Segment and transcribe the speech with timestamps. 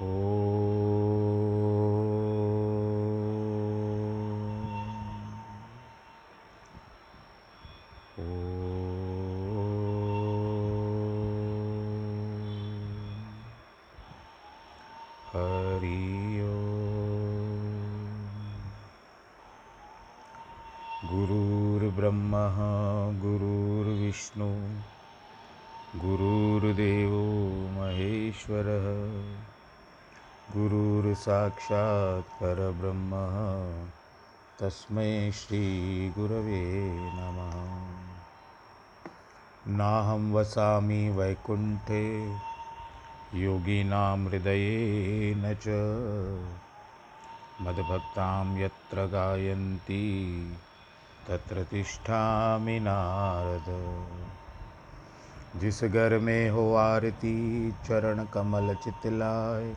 [0.00, 0.43] हरि
[31.24, 33.10] गुरुर्साक्षात् परब्रह्म।
[34.60, 37.84] तस्मै श्रीगुरवे नमः।
[39.76, 42.36] नाहं वसामि वैकुण्ठे
[43.34, 45.68] योगिनां हृदयेन च।
[47.62, 50.56] मद्भक्तां यत्र गायन्ति
[51.28, 53.66] तत्र तिष्ठामि नारद।
[55.60, 59.76] जिस घर में हो आरती चरण कमल चितलाय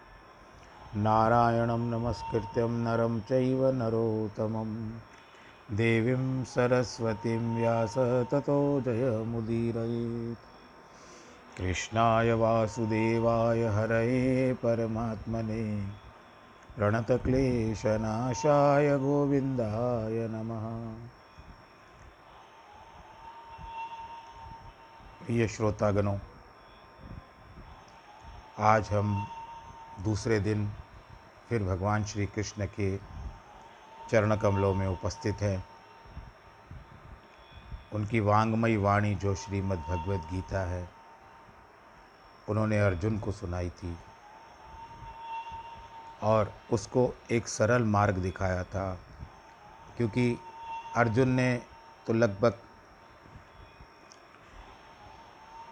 [0.95, 4.99] नारायणं नमस्कृत्यं नरं चैव नरोत्तमं
[5.77, 7.93] देवीं सरस्वतीं व्यास
[8.31, 10.37] ततो जयमुदीरयेत्।
[11.57, 15.91] कृष्णाय वासुदेवाय हरये परमात्मने।
[16.75, 20.95] प्रणतक्लेशनाशाय गोविन्दाय नमः।
[25.25, 26.17] प्रिय श्रोतागणों,
[28.59, 29.27] आज हम
[29.99, 30.69] दूसरे दिन
[31.49, 32.97] फिर भगवान श्री कृष्ण के
[34.09, 35.63] चरण कमलों में उपस्थित हैं।
[37.93, 40.89] उनकी वांगमयी वाणी जो श्रीमद् भगवद गीता है,
[42.49, 43.97] उन्होंने अर्जुन को सुनाई थी
[46.23, 48.99] और उसको एक सरल मार्ग दिखाया था,
[49.97, 50.37] क्योंकि
[50.95, 51.61] अर्जुन ने
[52.07, 52.59] तो लगभग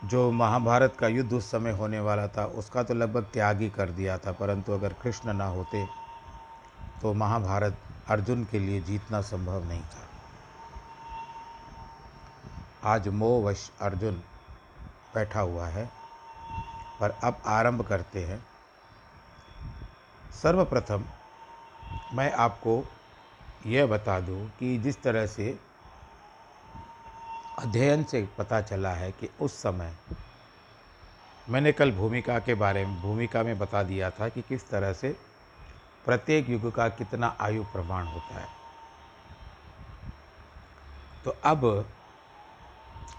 [0.03, 3.89] जो महाभारत का युद्ध उस समय होने वाला था, उसका तो लगभग त्याग ही कर
[3.89, 5.85] दिया था। परंतु अगर कृष्ण ना होते
[7.01, 7.77] तो महाभारत
[8.07, 10.07] अर्जुन के लिए जीतना संभव नहीं था।
[12.83, 14.21] आज मोहवश अर्जुन
[15.15, 15.89] बैठा हुआ है,
[16.99, 18.45] पर अब आरंभ करते हैं।
[20.43, 21.03] सर्वप्रथम
[22.13, 22.83] मैं आपको
[23.66, 25.59] यह बता दूँ कि जिस तरह से
[27.59, 29.94] अध्ययन से पता चला है कि उस समय
[31.50, 35.16] मैंने कल भूमिका के बारे में, भूमिका में बता दिया था कि किस तरह से
[36.06, 38.47] प्रत्येक युग का कितना आयु प्रमाण होता है।
[41.25, 41.90] तो अब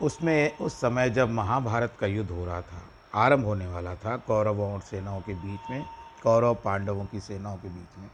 [0.02, 2.82] उसमें, उस समय जब महाभारत का युद्ध हो रहा था,
[3.14, 5.84] आरंभ होने वाला था, कौरवों और सेनाओं के बीच में,
[6.22, 8.10] कौरव पांडवों की सेनाओं के बीच में,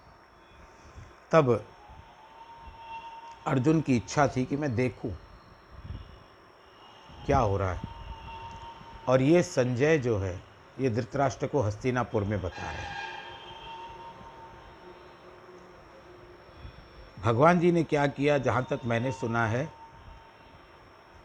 [1.33, 1.65] तब
[3.47, 5.13] अर्जुन की इच्छा थी कि मैं देखूँ
[7.27, 7.81] क्या हो रहा है?
[9.09, 10.41] और ये संजय जो है,
[10.81, 12.97] ये धृतराष्ट्र को हस्तिनापुर में बता रहे हैं।
[17.23, 18.39] भगवान जी ने क्या किया?
[18.39, 19.73] जहाँ तक मैंने सुना है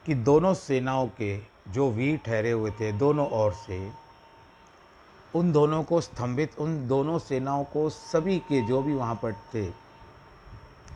[0.06, 3.92] कि दोनों सेनाओं के जो वीर ठहरे हुए थे, दोनों ओर से,
[5.36, 9.66] उन दोनों को स्तंभित, उन दोनों सेनाओं को सभी के जो भी वहाँ पर थे,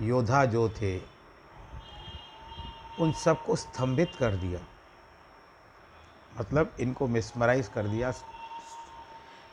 [0.01, 0.97] योद्धा जो थे,
[2.99, 4.59] उन सबको स्तंभित कर दिया।
[6.39, 8.13] मतलब इनको मिसमराइज कर दिया,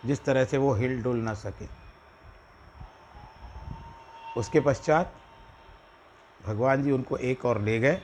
[0.06, 1.66] जिस तरह से वो हिल डुल ना सके।
[4.36, 5.12] उसके पश्चात
[6.46, 8.00] भगवान जी उनको एक और ले गए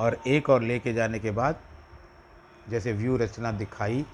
[0.00, 1.60] और एक और लेके जाने के बाद
[2.68, 4.04] जैसे व्यू रचना दिखाई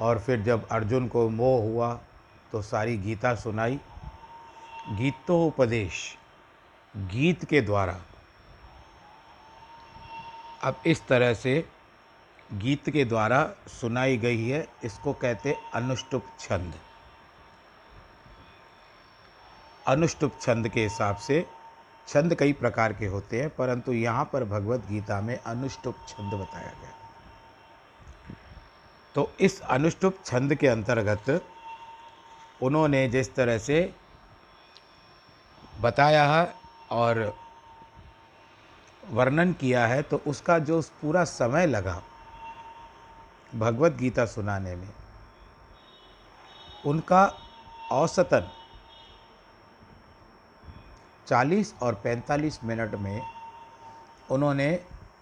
[0.00, 1.92] और फिर जब अर्जुन को मोह हुआ
[2.52, 3.78] तो सारी गीता सुनाई।
[4.90, 6.00] गीतोपदेश,
[6.94, 8.00] गीत के द्वारा
[10.64, 11.64] अब इस तरह से
[12.52, 16.74] गीत के द्वारा सुनाई गई है, इसको कहते अनुष्टुप छंद।
[19.86, 21.44] अनुष्टुप छंद के हिसाब से
[22.08, 26.72] छंद कई प्रकार के होते हैं, परंतु यहाँ पर भगवत गीता में अनुष्टुप छंद बताया
[26.72, 26.92] गया
[29.14, 31.40] तो इस अनुष्टुप छंद के अंतर्गत
[32.62, 33.78] उन्होंने जिस तरह से
[35.80, 36.54] बताया है
[36.92, 37.22] और
[39.10, 42.00] वर्णन किया है तो उसका जो पूरा समय लगा
[43.54, 44.88] भगवत गीता सुनाने में,
[46.86, 47.24] उनका
[47.92, 48.50] औसतन
[51.26, 53.20] 40 और 45 मिनट में
[54.30, 54.74] उन्होंने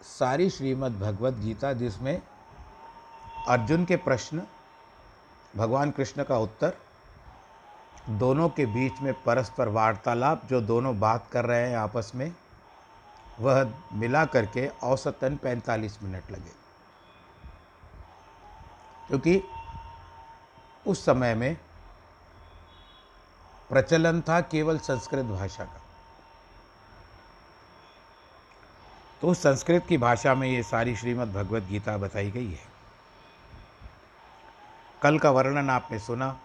[0.03, 2.21] सारी श्रीमद् भगवत गीता जिसमें
[3.49, 4.43] अर्जुन के प्रश्न,
[5.57, 6.77] भगवान कृष्ण का उत्तर,
[8.11, 12.33] दोनों के बीच में परस्पर वार्तालाप, जो दोनों बात कर रहे हैं आपस में
[13.41, 16.63] वह मिला करके औसतन 45 मिनट लगे।
[19.09, 19.43] क्योंकि
[20.87, 21.57] उस समय में
[23.71, 25.81] प्रचलन था केवल संस्कृत भाषा का।
[29.23, 32.67] तो संस्कृत की भाषा में ये सारी श्रीमद् भगवत गीता बताई गई है।
[35.03, 36.41] कल का वर्णन आपने सुना।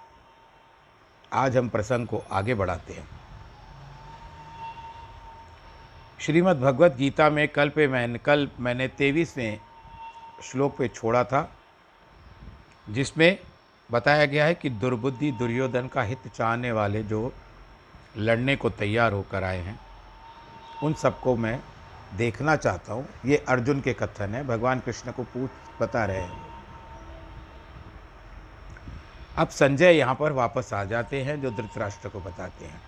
[1.34, 3.17] आज हम प्रसंग को आगे बढ़ाते हैं।
[6.20, 9.60] श्रीमद् भगवत गीता में कल पे मैंने कल मैंने तेईसवें
[10.44, 11.50] श्लोक पे छोड़ा था,
[12.90, 13.38] जिसमें
[13.90, 17.32] बताया गया है कि दुर्बुद्धि दुर्योधन का हित चाहने वाले जो
[18.18, 19.80] लड़ने को तैयार होकर आए हैं,
[20.84, 21.60] उन सबको मैं
[22.18, 25.50] देखना चाहता हूँ। ये अर्जुन के कथन है। भगवान कृष्ण को पूछ,
[25.82, 26.46] बता रहे हैं।
[29.38, 32.82] अब संजय यहाँ पर वापस आ जाते हैं, जो धृतराष्ट्र को बताते हैं।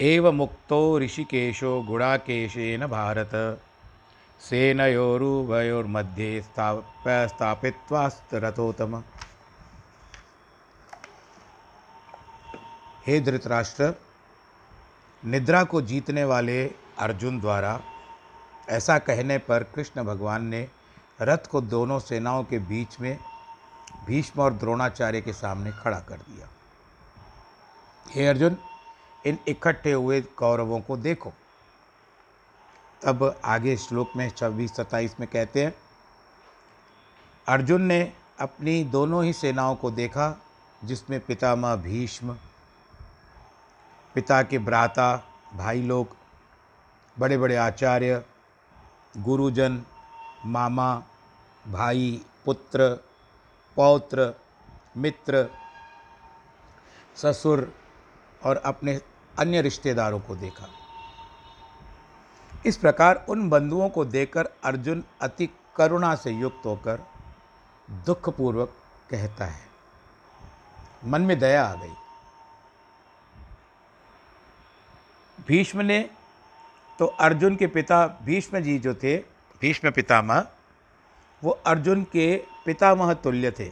[0.00, 3.30] एव मुक्तो ऋषिकेशो गुड़ाकेशेन भारत।
[4.40, 9.02] सेनयोरुभयोर्मध्ये स्थाप्य स्थापित्वास्त्रथोतम
[13.06, 13.94] हे धृतराष्ट्र
[15.22, 17.80] निद्रा को जीतने वाले अर्जुन द्वारा
[18.70, 20.68] ऐसा कहने पर कृष्ण भगवान ने
[21.22, 23.18] रथ को दोनों सेनाओं के बीच में
[24.06, 26.48] भीष्म और द्रोणाचार्य के सामने खड़ा कर दिया।
[28.06, 28.56] हे अर्जुन
[29.26, 31.32] इन इकट्ठे हुए कौरवों को देखो।
[33.02, 35.74] तब आगे श्लोक में छब्बीस, सत्ताईस में कहते हैं,
[37.46, 40.36] अर्जुन ने अपनी दोनों ही सेनाओं को देखा,
[40.84, 42.36] जिसमें पितामह भीष्म,
[44.14, 45.22] पिता के भ्राता
[45.54, 46.16] भाई लोग
[47.16, 48.22] बड़े बड़े आचार्य,
[49.16, 49.82] गुरुजन,
[50.46, 51.02] मामा,
[51.68, 52.88] भाई, पुत्र,
[53.76, 54.34] पौत्र,
[54.96, 55.48] मित्र,
[57.16, 57.72] ससुर
[58.44, 58.98] और अपने
[59.38, 60.68] अन्य रिश्तेदारों को देखा।
[62.66, 67.04] इस प्रकार उन बंधुओं को देखकर अर्जुन अति करुणा से युक्त होकर
[68.06, 68.74] दुखपूर्वक
[69.10, 69.64] कहता है
[71.04, 71.94] मन में दया आ गई।
[75.38, 75.98] भीष्म ने
[76.98, 79.16] तो अर्जुन के पिता भीष्म जी जो थे
[79.60, 80.46] भीष्म पितामह।
[81.42, 82.36] वो अर्जुन के
[82.66, 83.70] पितामह तुल्य थे।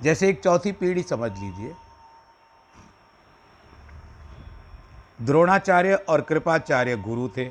[0.00, 1.74] जैसे एक चौथी पीढ़ी समझ लीजिए
[5.22, 7.50] द्रोणाचार्य और कृपाचार्य गुरु थे।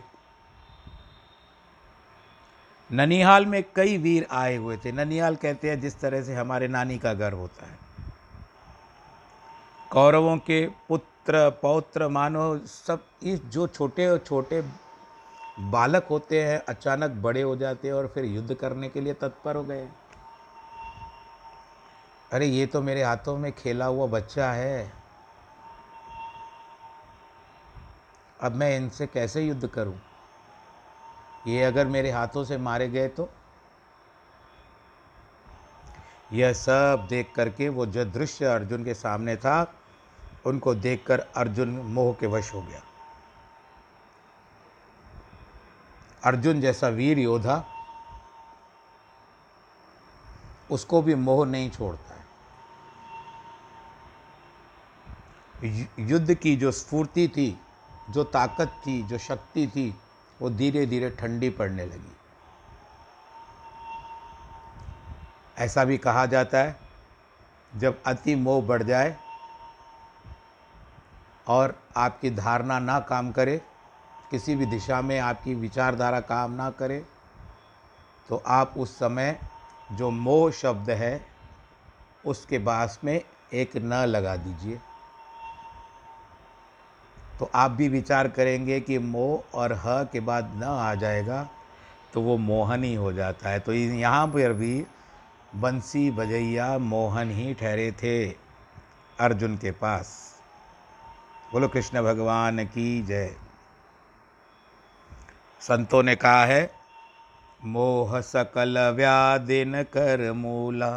[2.92, 6.98] ननिहाल में कई वीर आए हुए थे। ननिहाल कहते हैं जिस तरह से हमारे नानी
[6.98, 7.78] का घर होता है।
[9.92, 14.62] कौरवों के पुत्र, पौत्र, मानो सब इस जो छोटे और छोटे
[15.60, 19.56] बालक होते हैं, अचानक बड़े हो जाते हैं और फिर युद्ध करने के लिए तत्पर
[19.56, 19.88] हो गए।
[22.32, 25.03] अरे ये तो मेरे हाथों में खेला हुआ बच्चा है।
[28.44, 30.02] अब मैं इनसे कैसे युद्ध करूँ?
[31.48, 33.30] ये अगर मेरे हाथों से मारे गए तो?
[36.34, 39.74] यह सब देख करके वो जो दृश्य अर्जुन के सामने था,
[40.46, 42.82] उनको देखकर अर्जुन मोह के वश हो गया।
[46.24, 47.66] अर्जुन जैसा वीर योद्धा,
[50.72, 52.24] उसको भी मोह नहीं छोड़ता है।
[56.00, 57.62] युद्ध की जो स्फूर्ति थी
[58.10, 59.94] जो ताकत थी, जो शक्ति थी,
[60.40, 62.16] वो धीरे धीरे ठंडी पड़ने लगी।
[65.58, 66.76] ऐसा भी कहा जाता है,
[67.78, 69.16] जब अति मोह बढ़ जाए
[71.48, 73.62] और आपकी धारणा ना काम करे,
[74.32, 77.04] किसी भी दिशा में आपकी विचारधारा काम ना करे
[78.30, 79.38] तो आप उस समय
[79.92, 81.26] जो मोह शब्द है,
[82.26, 83.20] उसके पास में
[83.54, 84.80] एक न लगा दीजिए।
[87.44, 91.50] तो आप भी विचार करेंगे कि मोह और ह के बाद न आ जाएगा
[92.14, 94.86] तो वो मोहन ही हो जाता है। तो यहाँ पर भी
[95.56, 98.16] बंसी बजैया मोहन ही ठहरे थे
[99.20, 100.14] अर्जुन के पास।
[101.54, 103.36] बोलो, कृष्ण भगवान की जय।
[105.62, 106.72] संतों ने कहा है,
[107.66, 110.94] मोह सकल व्यादिन कर मूला,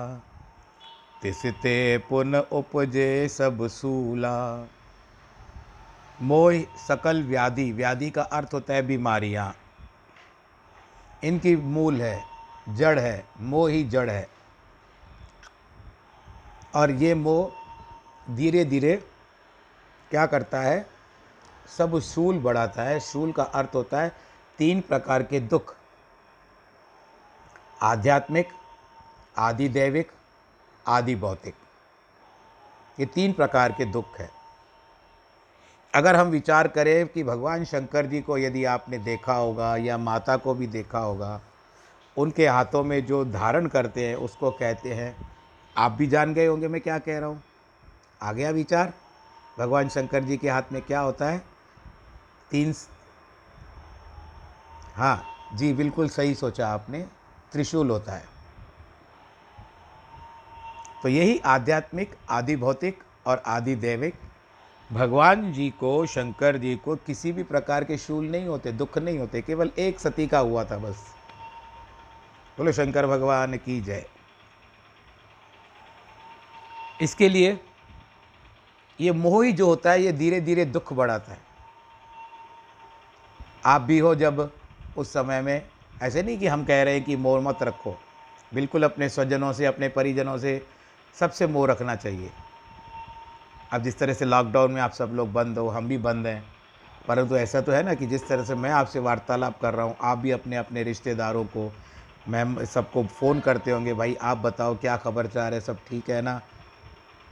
[1.23, 4.37] तिसते पुन उपजे सब सूला।
[6.23, 9.57] मोह, सकल व्याधि। व्याधि का अर्थ होता है बीमारियाँ।
[11.25, 12.25] इनकी मूल है,
[12.69, 14.29] जड़ है, मोह ही जड़ है।
[16.75, 17.53] और ये मोह
[18.37, 18.97] धीरे धीरे
[20.11, 20.87] क्या करता है?
[21.79, 24.13] सब शूल बढ़ाता है। शूल का अर्थ होता है
[24.59, 25.77] तीन प्रकार के दुख।
[27.83, 28.49] आध्यात्मिक
[29.39, 30.13] आदि दैविक
[30.87, 31.55] आदि भौतिक
[33.01, 34.36] ये तीन प्रकार के दुख है।
[35.97, 40.37] अगर हम विचार करें कि भगवान शंकर जी को यदि आपने देखा होगा या माता
[40.37, 41.41] को भी देखा होगा,
[42.17, 45.17] उनके हाथों में जो धारण करते हैं, उसको कहते हैं,
[45.77, 47.43] आप भी जान गए होंगे मैं क्या कह रहा हूँ।
[48.23, 48.93] आ गया विचार।
[49.59, 51.43] भगवान शंकर जी के हाथ में क्या होता है?
[52.51, 52.75] तीन
[54.95, 55.25] हाँ
[55.55, 57.07] जी बिल्कुल सही सोचा आपने,
[57.53, 58.25] त्रिशूल होता है।
[61.03, 64.15] तो यही आध्यात्मिक आदि भौतिक और आदि दैविक
[64.93, 69.19] भगवान जी को, शंकर जी को किसी भी प्रकार के शूल नहीं होते, दुख नहीं
[69.19, 71.15] होते, केवल एक सती का हुआ था बस।
[72.59, 74.07] बोलो, शंकर भगवान की जय।
[77.01, 77.61] इसके लिए
[79.01, 81.39] ये मोह ही जो होता है, ये धीरे धीरे दुख बढ़ाता है।
[83.65, 84.53] आप भी हो जब
[84.97, 85.69] उस समय में,
[86.03, 87.99] ऐसे नहीं कि हम कह रहे हैं कि मोह मत रखो।
[88.55, 90.67] बिल्कुल अपने स्वजनों से, अपने परिजनों से
[91.15, 92.31] सबसे मोह रखना चाहिए।
[93.73, 96.45] अब जिस तरह से लॉकडाउन में आप सब लोग बंद हो, हम भी बंद हैं।
[97.09, 99.87] परंतु तो ऐसा तो है ना कि जिस तरह से मैं आपसे वार्तालाप कर रहा
[99.87, 101.73] हूँ, आप भी अपने अपने रिश्तेदारों को,
[102.29, 106.23] मैम, सबको फ़ोन करते होंगे, भाई, आप बताओ क्या खबर चाह रहे सब ठीक है
[106.23, 106.41] ना?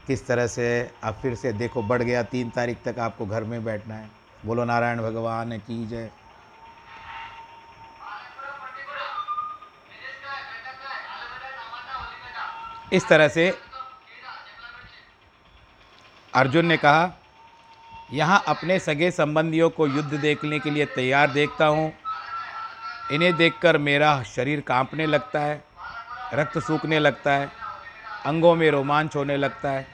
[0.07, 3.65] किस तरह से अब फिर से देखो, बढ़ गया, तीन तारीख तक आपको घर में
[3.65, 4.11] बैठना है।
[4.47, 6.11] बोलो, नारायण भगवान की जय।
[12.93, 13.59] इस तरह से
[16.35, 17.13] अर्जुन ने कहा,
[18.13, 21.93] यहाँ अपने सगे संबंधियों को युद्ध देखने के लिए तैयार देखता हूँ।
[23.13, 25.65] इन्हें देखकर मेरा शरीर कांपने लगता है,
[26.35, 27.51] रक्त सूखने लगता है,
[28.27, 29.87] अंगों में रोमांच होने लगता है।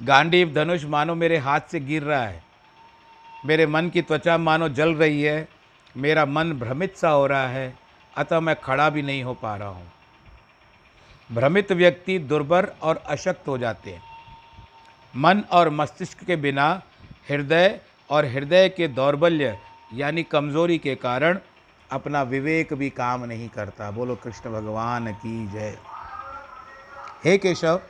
[0.00, 2.42] गांडीव धनुष मानो मेरे हाथ से गिर रहा है।
[3.46, 5.48] मेरे मन की त्वचा मानो जल रही है।
[5.96, 7.74] मेरा मन भ्रमित सा हो रहा है,
[8.16, 9.92] अतः मैं खड़ा भी नहीं हो पा रहा हूँ।
[11.30, 14.07] भ्रमित व्यक्ति दुर्बल और अशक्त हो जाते हैं।
[15.18, 16.82] मन और मस्तिष्क के बिना
[17.30, 19.58] हृदय और हृदय के दौर्बल्य,
[19.94, 21.38] यानी कमज़ोरी के कारण
[21.90, 25.78] अपना विवेक भी काम नहीं करता। बोलो, कृष्ण भगवान की जय।
[27.24, 27.80] हे केशव,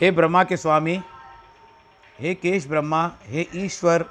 [0.00, 1.00] हे ब्रह्मा के स्वामी,
[2.20, 4.04] हे केश ब्रह्मा, हे ईश्वर,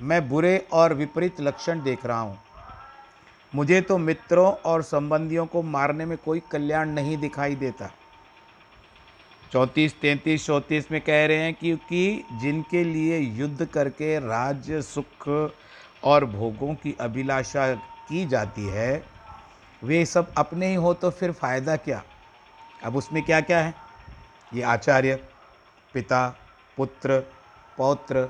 [0.00, 2.38] मैं बुरे और विपरीत लक्षण देख रहा हूँ।
[3.54, 7.90] मुझे तो मित्रों और संबंधियों को मारने में कोई कल्याण नहीं दिखाई देता।
[9.52, 15.28] चौंतीस, तैंतीस, चौंतीस में कह रहे हैं क्योंकि जिनके लिए युद्ध करके राज्य सुख
[16.04, 17.74] और भोगों की अभिलाषा
[18.08, 19.04] की जाती है,
[19.84, 22.02] वे सब अपने ही हो तो फिर फ़ायदा क्या?
[22.84, 23.74] अब उसमें क्या क्या है?
[24.54, 25.14] ये आचार्य,
[25.94, 26.36] पिता,
[26.76, 27.20] पुत्र,
[27.78, 28.24] पौत्र,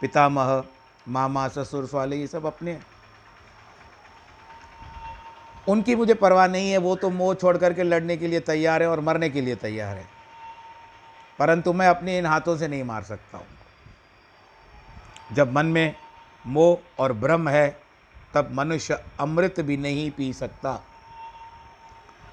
[0.00, 0.64] पितामह,
[1.08, 2.86] मामा, ससुर वाले ये सब अपने हैं।
[5.68, 8.88] उनकी मुझे परवाह नहीं है, वो तो मोह छोड़ करके लड़ने के लिए तैयार है
[8.88, 10.15] और मरने के लिए तैयार है।
[11.38, 13.46] परंतु मैं अपने इन हाथों से नहीं मार सकता हूँ।
[15.32, 15.94] जब मन में
[16.44, 17.68] मोह और भ्रम है,
[18.34, 20.80] तब मनुष्य अमृत भी नहीं पी सकता।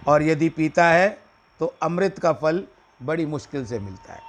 [0.07, 1.09] और यदि पीता है
[1.59, 2.63] तो अमृत का फल
[3.01, 4.21] बड़ी मुश्किल से मिलता है।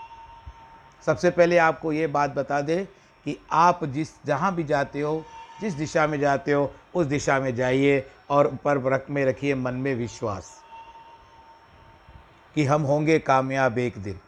[1.07, 5.25] सबसे पहले आपको ये बात बता दें कि आप जिस, जहाँ भी जाते हो,
[5.61, 9.75] जिस दिशा में जाते हो, उस दिशा में जाइए और पर रख में रखिए मन
[9.75, 10.52] में विश्वास
[12.54, 14.21] कि हम होंगे कामयाब एक दिन।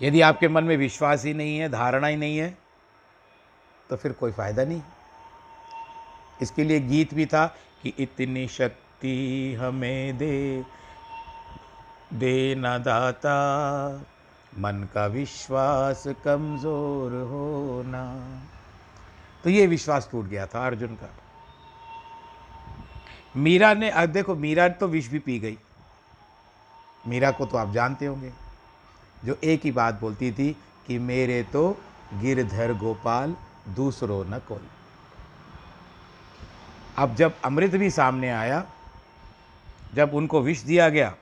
[0.00, 2.56] यदि आपके मन में विश्वास ही नहीं है, धारणा ही नहीं है
[3.90, 4.82] तो फिर कोई फ़ायदा नहीं।
[6.42, 7.46] इसके लिए गीत भी था
[7.82, 10.64] कि इतनी शक्ति हमें दे,
[12.14, 13.36] देना दाता,
[14.58, 18.04] मन का विश्वास कमज़ोर होना।
[19.44, 21.10] तो ये विश्वास टूट गया था अर्जुन का।
[23.36, 25.58] मीरा ने अब देखो, मीरा तो विष भी पी गई।
[27.04, 28.32] मीरा को तो आप जानते होंगे।
[29.24, 30.56] जो एक ही बात बोलती थी
[30.86, 31.70] कि मेरे तो
[32.14, 33.36] गिरधर गोपाल
[33.68, 34.68] दूसरो न कोई।
[36.98, 38.64] अब जब अमृत भी सामने आया,
[39.94, 41.14] जब उनको विष दिया गया,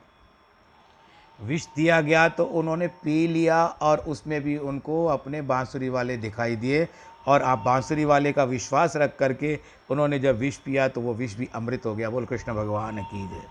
[1.40, 6.56] विष दिया गया तो उन्होंने पी लिया और उसमें भी उनको अपने बांसुरी वाले दिखाई
[6.56, 6.88] दिए
[7.26, 9.58] और आप बांसुरी वाले का विश्वास रख करके
[9.90, 13.28] उन्होंने जब विष पिया तो वो विष भी अमृत हो गया। बोल, कृष्ण भगवान की
[13.28, 13.42] जय।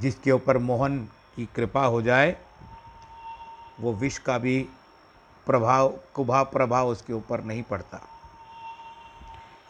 [0.00, 0.98] जिसके ऊपर मोहन
[1.36, 2.36] की कृपा हो जाए
[3.80, 4.60] वो विष का भी
[5.46, 8.00] प्रभाव कुभा प्रभाव उसके ऊपर नहीं पड़ता।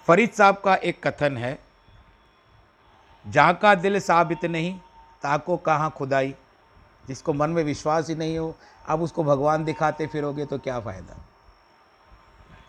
[0.08, 1.58] फरीद साहब का एक कथन है,
[3.26, 4.78] जहाँ का दिल साबित नहीं,
[5.23, 6.34] ताको कहाँ खुदाई।
[7.08, 8.54] जिसको मन में विश्वास ही नहीं हो
[8.88, 11.16] अब उसको भगवान दिखाते फिरोगे तो क्या फ़ायदा?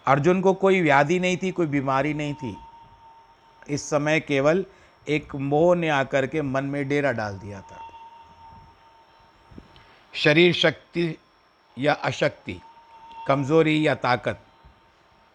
[0.07, 2.57] अर्जुन को कोई व्याधि नहीं थी, कोई बीमारी नहीं थी।
[3.69, 4.65] इस समय केवल
[5.07, 7.79] एक मोह ने आकर के मन में डेरा डाल दिया था।
[10.13, 11.17] शरीर शक्ति
[11.77, 12.61] या अशक्ति,
[13.27, 14.39] कमज़ोरी या ताकत,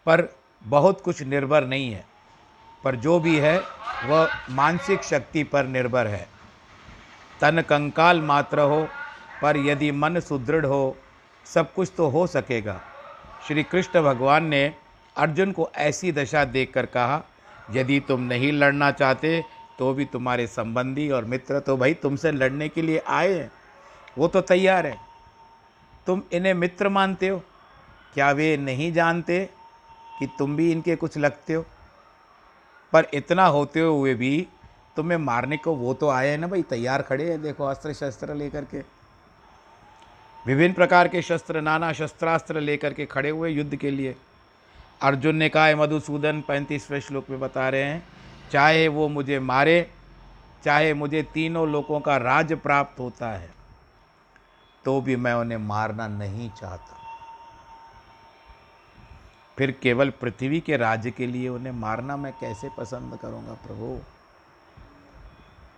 [0.06, 2.04] पर बहुत कुछ निर्भर नहीं है।
[2.84, 3.64] पर जो भी है,
[4.04, 6.28] वह मानसिक शक्ति पर निर्भर है।
[7.40, 8.88] तन कंकाल मात्र हो,
[9.42, 10.96] पर यदि मन सुदृढ़ हो,
[11.46, 12.80] सब कुछ तो हो सकेगा।
[13.48, 14.74] श्री कृष्ण भगवान ने
[15.16, 17.22] अर्जुन को ऐसी दशा देखकर कहा,
[17.70, 19.44] यदि तुम नहीं लड़ना चाहते
[19.78, 23.52] तो भी तुम्हारे संबंधी और मित्र तो भाई तुमसे लड़ने के लिए आए हैं।
[24.18, 25.09] वो तो तैयार है।
[26.10, 27.42] तुम इन्हें मित्र मानते हो?
[28.14, 29.48] क्या वे नहीं जानते
[30.18, 31.66] कि तुम भी इनके कुछ लगते हो?
[32.92, 34.48] पर इतना होते हुए भी
[34.96, 38.34] तुम्हें मारने को वो तो आए हैं ना भाई, तैयार खड़े हैं, देखो अस्त्र शस्त्र
[38.34, 38.78] लेकर के।
[40.46, 44.16] विभिन्न प्रकार के शस्त्र, नाना शस्त्रास्त्र लेकर के खड़े हुए युद्ध के लिए।
[45.02, 48.08] अर्जुन ने कहा मधुसूदन, पैंतीसवें श्लोक में बता रहे हैं,
[48.52, 49.90] चाहे वो मुझे मारे,
[50.64, 53.59] चाहे मुझे तीनों लोगों का राज प्राप्त होता है।
[54.84, 56.96] तो भी मैं उन्हें मारना नहीं चाहता।
[59.58, 64.00] फिर केवल पृथ्वी के राज्य के लिए उन्हें मारना मैं कैसे पसंद करूँगा, प्रभु?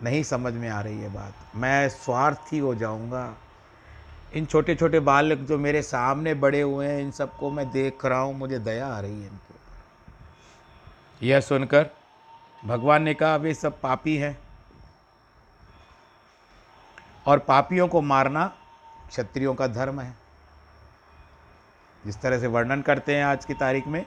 [0.03, 3.37] नहीं समझ में आ रही है बात। मैं स्वार्थी हो जाऊँगा।
[4.35, 8.19] इन छोटे छोटे बालक जो मेरे सामने बड़े हुए हैं, इन सबको मैं देख रहा
[8.19, 11.91] हूँ, मुझे दया आ रही है इनके ऊपर। यह सुनकर
[12.65, 14.39] भगवान ने कहा वे सब पापी हैं
[17.27, 18.53] और पापियों को मारना
[19.13, 20.17] क्षत्रियों का धर्म है।
[22.07, 24.07] जिस तरह से वर्णन करते हैं आज की तारीख में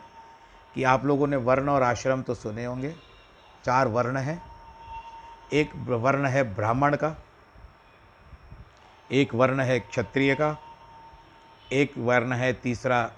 [0.76, 2.96] कि आप लोगों ने वर्ण और आश्रम तो सुने होंगे।
[3.66, 4.42] चार वर्ण हैं।
[5.54, 7.16] एक वर्ण है ब्राह्मण का,
[9.12, 10.58] एक वर्ण है क्षत्रिय का,
[11.72, 13.12] एक वर्ण है तीसरा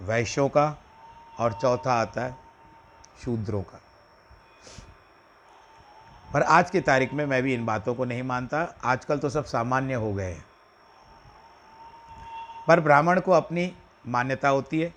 [0.00, 0.74] वैश्यों का
[1.38, 2.36] और चौथा आता है
[3.24, 3.80] शूद्रों का।
[6.34, 9.44] पर आज की तारीख में मैं भी इन बातों को नहीं मानता। आजकल तो सब
[9.44, 10.53] सामान्य हो गए हैं।
[12.68, 13.72] पर ब्राह्मण को अपनी
[14.06, 14.92] मान्यता होती है।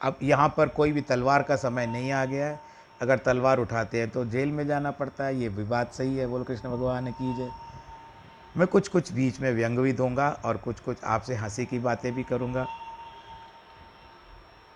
[0.00, 2.60] अब यहाँ पर कोई भी तलवार का समय नहीं आ गया है।
[3.00, 6.44] अगर तलवार उठाते हैं तो जेल में जाना पड़ता है। ये बात सही है। बोल
[6.44, 7.50] कृष्ण भगवान ने कीजिए
[8.56, 12.12] मैं कुछ कुछ बीच में व्यंग भी दूँगा और कुछ कुछ आपसे हँसी की बातें
[12.14, 12.66] भी करूँगा।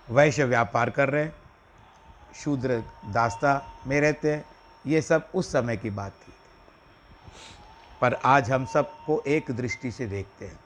[0.09, 1.29] वैश्य व्यापार कर रहे
[2.35, 4.45] शूद्र दास्ता में रहते हैं।
[4.87, 6.33] ये सब उस समय की बात थी।
[8.01, 10.59] पर आज हम सबको एक दृष्टि से देखते हैं।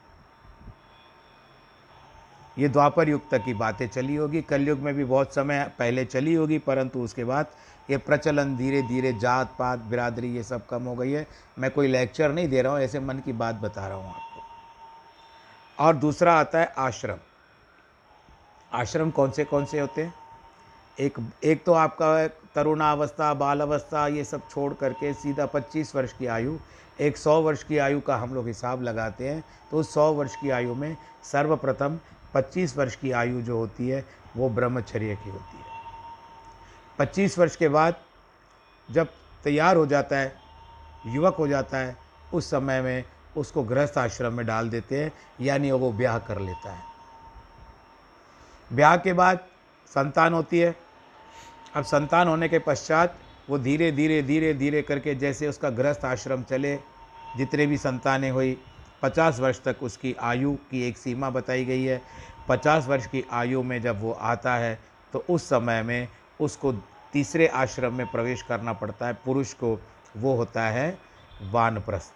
[2.59, 6.33] ये द्वापर युग तक की बातें चली होगी। कलयुग में भी बहुत समय पहले चली
[6.33, 7.51] होगी, परंतु उसके बाद
[7.89, 11.25] ये प्रचलन धीरे धीरे जात पात बिरादरी, ये सब कम हो गई है।
[11.59, 15.83] मैं कोई लेक्चर नहीं दे रहा हूँ, ऐसे मन की बात बता रहा हूँ आपको।
[15.83, 17.17] और दूसरा आता है आश्रम।
[18.71, 20.13] आश्रम कौन से कौन से होते हैं?
[20.97, 26.25] एक एक तो आपका तरुणावस्था बाल अवस्था ये सब छोड़ करके सीधा 25 वर्ष की
[26.25, 26.57] आयु,
[27.01, 30.35] एक 100 वर्ष की आयु का हम लोग हिसाब लगाते हैं। तो उस 100 वर्ष
[30.35, 31.99] की आयु में सर्वप्रथम
[32.33, 34.05] 25 वर्ष की आयु जो होती है,
[34.37, 35.63] वो ब्रह्मचर्य की होती है।
[36.99, 37.95] 25 वर्ष के बाद
[38.91, 39.07] जब
[39.43, 40.35] तैयार हो जाता है,
[41.05, 41.97] युवक हो जाता है,
[42.33, 43.03] उस समय में
[43.37, 45.11] उसको गृहस्थ आश्रम में डाल देते हैं,
[45.41, 46.83] यानी वो ब्याह कर लेता है।
[48.73, 49.39] ब्याह के बाद
[49.87, 50.75] संतान होती है।
[51.75, 56.43] अब संतान होने के पश्चात वो धीरे धीरे धीरे धीरे करके जैसे उसका गृहस्थ आश्रम
[56.43, 56.79] चले,
[57.37, 58.61] जितने भी संतानें हुई
[59.01, 62.01] पचास वर्ष तक उसकी आयु की एक सीमा बताई गई है।
[62.47, 64.79] पचास वर्ष की आयु में जब वो आता है
[65.13, 66.07] तो उस समय में
[66.39, 66.71] उसको
[67.13, 69.79] तीसरे आश्रम में प्रवेश करना पड़ता है। पुरुष को
[70.17, 70.97] वो होता है
[71.41, 72.13] वानप्रस्थ।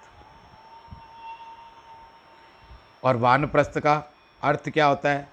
[3.04, 4.04] और वानप्रस्थ का
[4.41, 5.28] अर्थ क्या होता है?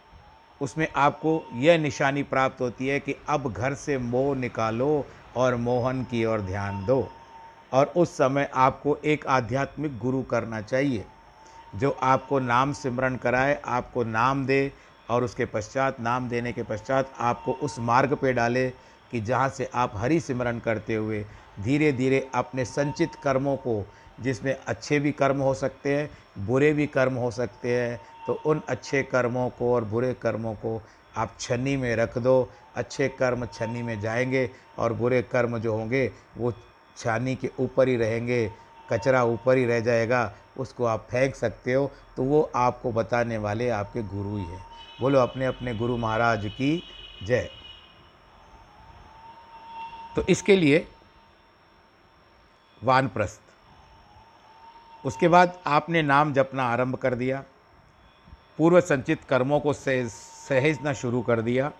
[0.61, 6.03] उसमें आपको यह निशानी प्राप्त होती है कि अब घर से मोह निकालो और मोहन
[6.05, 7.09] की ओर ध्यान दो।
[7.73, 11.05] और उस समय आपको एक आध्यात्मिक गुरु करना चाहिए।
[11.75, 14.73] जो आपको नाम सिमरण कराए, आपको नाम दे
[15.11, 18.69] और उसके पश्चात, नाम देने के पश्चात आपको उस मार्ग पे डाले
[19.13, 21.25] कि जहाँ से आप हरि सिमरन करते हुए
[21.61, 23.85] धीरे धीरे अपने संचित कर्मों को,
[24.21, 28.61] जिसमें अच्छे भी कर्म हो सकते हैं, बुरे भी कर्म हो सकते हैं तो उन
[28.69, 30.81] अच्छे कर्मों को और बुरे कर्मों को
[31.17, 36.11] आप छन्नी में रख दो। अच्छे कर्म छन्नी में जाएँगे और बुरे कर्म जो होंगे,
[36.37, 36.53] वो
[36.97, 38.51] छानी के ऊपर ही रहेंगे।
[38.91, 43.69] कचरा ऊपर ही रह जाएगा, उसको आप फेंक सकते हो तो वो आपको बताने वाले
[43.71, 44.65] आपके गुरु ही हैं।
[45.01, 46.83] बोलो अपने अपने गुरु महाराज की
[47.23, 47.49] जय।
[50.17, 50.87] तो इसके लिए
[52.83, 53.41] वानप्रस्थ।
[55.05, 57.43] उसके बाद आपने नाम जपना आरंभ कर दिया।
[58.59, 61.73] पूर्व संचित कर्मों को सहेजना शुरू कर दिया।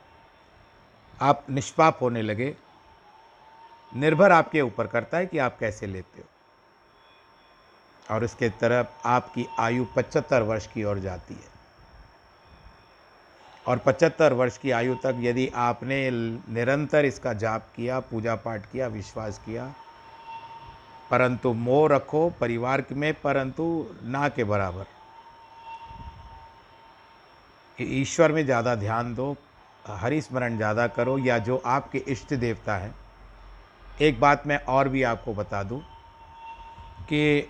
[1.21, 2.55] आप निष्पाप होने लगे।
[3.93, 6.29] निर्भर आपके ऊपर करता है कि आप कैसे लेते हो।
[8.11, 11.49] और इसके तरफ़ आपकी आयु पचहत्तर वर्ष की ओर जाती है।
[13.67, 18.87] और पचहत्तर वर्ष की आयु तक यदि आपने निरंतर इसका जाप किया पूजा पाठ किया,
[18.89, 19.73] विश्वास किया,
[21.11, 24.87] परंतु मोह रखो परिवार में, परंतु ना के बराबर।
[27.79, 29.37] ईश्वर में ज़्यादा ध्यान दो
[29.89, 32.95] हरि स्मरण ज़्यादा करो या जो आपके इष्ट देवता हैं।
[34.01, 35.81] एक बात मैं और भी आपको बता दूँ
[37.09, 37.41] कि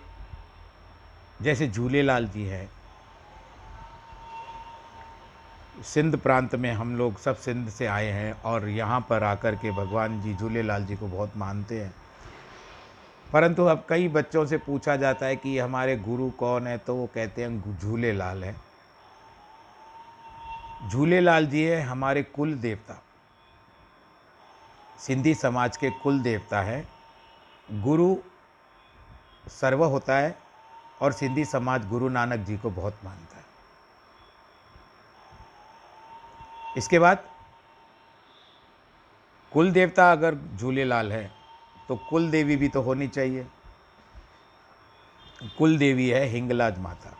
[1.42, 2.68] जैसे झूलेलाल जी हैं।
[5.84, 9.70] सिंध प्रांत में हम लोग सब सिंध से आए हैं और यहाँ पर आकर के
[9.70, 11.94] भगवान जी झूलेलाल जी को बहुत मानते हैं।
[13.32, 17.06] परंतु अब कई बच्चों से पूछा जाता है कि हमारे गुरु कौन है तो वो
[17.06, 18.54] कहते हैं झूलेलाल है।
[20.88, 23.02] झूलेलाल जी है हमारे कुल देवता।
[24.98, 26.88] सिंधी समाज के कुल देवता है।
[27.70, 28.16] गुरु
[29.50, 30.38] सर्व होता है
[31.00, 33.44] और सिंधी समाज गुरु नानक जी को बहुत मानता है।
[36.76, 37.24] इसके बाद
[39.52, 41.30] कुल देवता अगर झूलेलाल है
[41.88, 43.46] तो कुल देवी भी तो होनी चाहिए।
[45.58, 47.16] कुल देवी है हिंगलाज माता।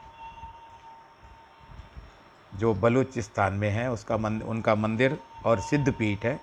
[2.53, 6.41] जो बलूचिस्तान में है उसका मंद, उनका मंदिर और सिद्ध पीठ है।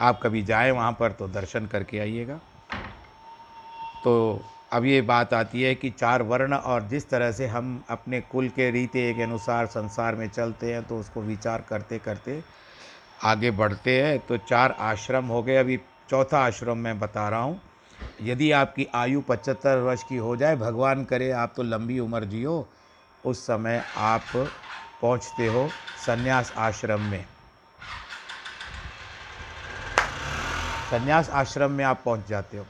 [0.00, 2.40] आप कभी जाए वहाँ पर तो दर्शन करके आइएगा।
[4.04, 8.20] तो अब ये बात आती है कि चार वर्ण और जिस तरह से हम अपने
[8.20, 12.42] कुल के रीति के अनुसार संसार में चलते हैं तो उसको विचार करते करते
[13.24, 15.76] आगे बढ़ते हैं। तो चार आश्रम हो गए। अभी
[16.10, 17.60] चौथा आश्रम मैं बता रहा हूँ।
[18.22, 22.66] यदि आपकी आयु पचहत्तर वर्ष की हो जाए, भगवान करे आप तो लंबी उम्र जियो।
[23.24, 25.68] उस समय आप पहुँचते हो
[26.06, 27.24] संन्यास आश्रम में।
[30.90, 32.66] संन्यास आश्रम में आप पहुँच जाते हो।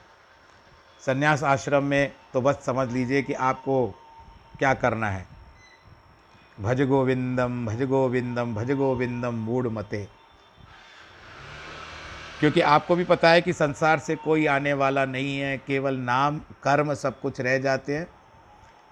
[1.06, 3.86] संन्यास आश्रम में तो बस समझ लीजिए कि आपको
[4.58, 5.26] क्या करना है।
[6.60, 10.08] भज गोविंदम भज गोविंदम भज गोविंदम मूड मते।
[12.40, 16.38] क्योंकि आपको भी पता है कि संसार से कोई आने वाला नहीं है, केवल नाम,
[16.62, 18.06] कर्म सब कुछ रह जाते हैं।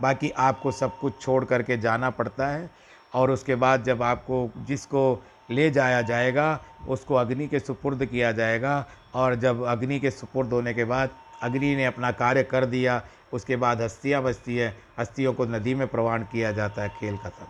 [0.00, 2.70] बाकी आपको सब कुछ छोड़ करके जाना पड़ता है
[3.14, 8.86] और उसके बाद जब आपको जिसको ले जाया जाएगा, उसको अग्नि के सुपुर्द किया जाएगा
[9.14, 11.10] और जब अग्नि के सुपुर्द होने के बाद
[11.42, 15.86] अग्नि ने अपना कार्य कर दिया, उसके बाद हस्तियाँ बचती है, हस्तियों को नदी में
[15.88, 17.46] प्रवान किया जाता है, खेल खत्म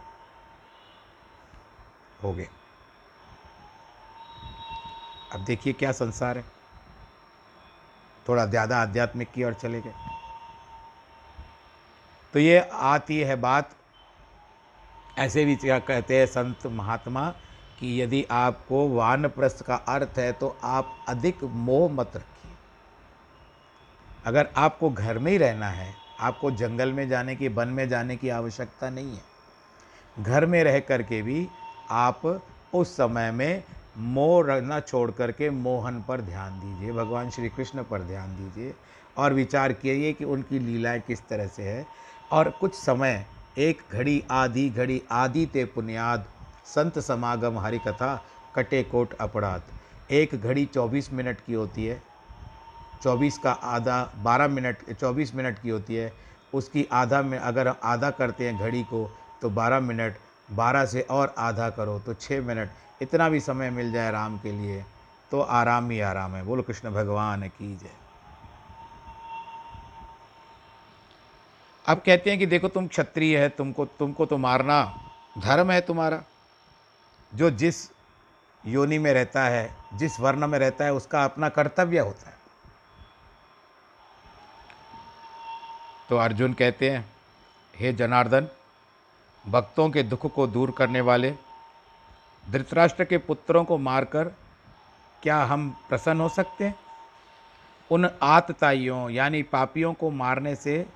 [2.23, 2.49] हो गए।
[5.33, 6.45] अब देखिए क्या संसार है।
[8.27, 9.93] थोड़ा ज़्यादा आध्यात्मिक की ओर चले गए।
[12.35, 13.71] तो ये आती है बात,
[15.19, 17.29] ऐसे भी क्या कहते हैं संत महात्मा,
[17.79, 22.40] कि यदि आपको वानप्रस्थ का अर्थ है तो आप अधिक मोह मत रखिए।
[24.27, 28.17] अगर आपको घर में ही रहना है, आपको जंगल में जाने की, वन में जाने
[28.17, 29.23] की आवश्यकता नहीं है।
[30.23, 31.49] घर में रह करके भी
[31.91, 32.43] आप
[32.75, 33.65] उस समय में
[33.99, 38.75] मोह न छोड़ करके मोहन पर ध्यान दीजिए, भगवान श्री कृष्ण पर ध्यान दीजिए
[39.17, 41.87] और विचार कीजिए कि उनकी लीलाएँ किस तरह से है।
[42.33, 43.27] और कुछ समय,
[43.59, 46.25] एक घड़ी आधी घड़ी आदि ते पुनियाद,
[46.67, 48.25] संत समागम हरि कथा
[48.57, 49.63] कटे कोट अपराध,
[50.11, 52.10] एक घड़ी चौबीस मिनट की होती है।
[53.03, 56.13] चौबीस का आधा, बारह मिनट, चौबीस मिनट की होती है।
[56.55, 59.11] उसकी आधा में अगर आधा करते हैं घड़ी को
[59.43, 60.17] तो बारह मिनट,
[60.53, 62.71] बारह से और आधा करो तो छः मिनट।
[63.03, 64.85] इतना भी समय मिल जाए राम के लिए
[65.31, 67.91] तो आराम ही आराम है। बोलो, कृष्ण भगवान की जय।
[71.85, 74.83] अब कहते हैं कि देखो, तुम क्षत्रिय है, तुमको तुमको तो मारना
[75.39, 76.23] धर्म है तुम्हारा।
[77.33, 77.77] जो जिस
[78.65, 82.39] योनि में रहता है, जिस वर्ण में रहता है, उसका अपना कर्तव्य होता है।
[86.11, 87.05] तो अर्जुन कहते हैं,
[87.75, 88.49] हे जनार्दन,
[89.45, 91.31] भक्तों के दुख को दूर करने वाले,
[92.45, 94.33] धृतराष्ट्र के पुत्रों को मारकर
[95.23, 96.75] क्या हम प्रसन्न हो सकते हैं?
[97.91, 100.87] उन आतताइयों, यानी पापियों को मारने से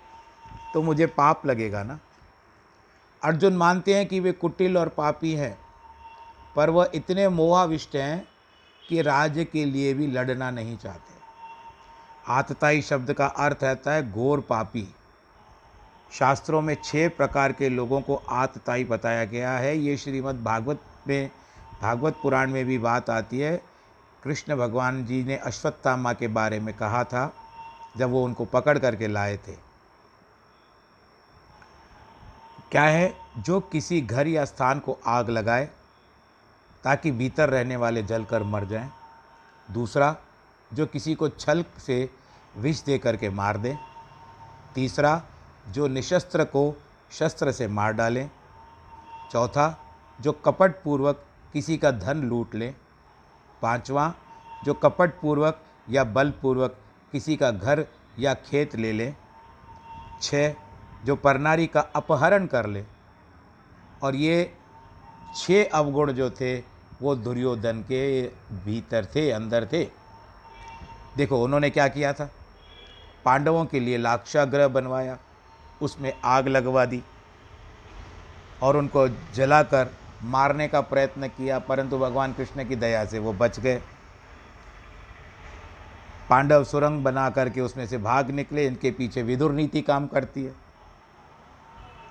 [0.74, 1.98] तो मुझे पाप लगेगा ना?
[3.22, 5.58] अर्जुन मानते हैं कि वे कुटिल और पापी हैं,
[6.56, 8.26] पर वह इतने मोहाविष्ट हैं
[8.88, 11.12] कि राज्य के लिए भी लड़ना नहीं चाहते।
[12.26, 14.86] आतताई शब्द का अर्थ रहता है घोर पापी।
[16.12, 21.30] शास्त्रों में छह प्रकार के लोगों को आतताई बताया गया है। ये श्रीमद् भागवत में,
[21.82, 23.62] भागवत पुराण में भी बात आती है।
[24.22, 27.34] कृष्ण भगवान जी ने अश्वत्थामा के बारे में कहा था,
[27.96, 29.52] जब वो उनको पकड़ करके लाए थे।
[32.70, 33.14] क्या है?
[33.38, 35.68] जो किसी घर या स्थान को आग लगाए,
[36.84, 38.90] ताकि भीतर रहने वाले जलकर मर जाएँ।
[39.70, 40.16] दूसरा,
[40.72, 42.10] जो किसी को छल से
[42.56, 43.76] विष दे करके मार दे।
[44.74, 45.22] तीसरा
[45.68, 48.30] जो निशस्त्र को शस्त्र से मार डालें।
[49.32, 49.80] चौथा,
[50.20, 52.74] जो कपट पूर्वक किसी का धन लूट ले।
[53.62, 54.14] पांचवा,
[54.64, 56.76] जो कपट पूर्वक या बलपूर्वक
[57.12, 57.86] किसी का घर
[58.18, 59.14] या खेत ले ले।
[60.22, 60.54] छः
[61.04, 62.84] जो परनारी का अपहरण कर ले।
[64.02, 64.54] और ये
[65.36, 66.58] छः अवगुण जो थे,
[67.02, 69.90] वो दुर्योधन के भीतर थे, अंदर थे।
[71.16, 72.30] देखो, उन्होंने क्या किया था?
[73.24, 75.18] पांडवों के लिए लाक्षाग्रह बनवाया।
[75.84, 77.02] उसमें आग लगवा दी
[78.62, 79.88] और उनको जलाकर
[80.22, 83.82] मारने का प्रयत्न किया, परंतु भगवान कृष्ण की दया से वो बच गए।
[86.30, 90.54] पांडव सुरंग बना करके उसमें से भाग निकले, इनके पीछे विदुर नीति काम करती है।